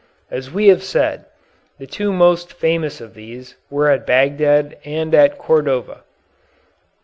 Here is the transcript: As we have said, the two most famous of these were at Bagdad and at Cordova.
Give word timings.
As 0.31 0.49
we 0.49 0.69
have 0.69 0.81
said, 0.81 1.25
the 1.77 1.85
two 1.85 2.11
most 2.11 2.53
famous 2.53 3.01
of 3.01 3.13
these 3.13 3.53
were 3.69 3.87
at 3.87 4.07
Bagdad 4.07 4.79
and 4.83 5.13
at 5.13 5.37
Cordova. 5.37 6.01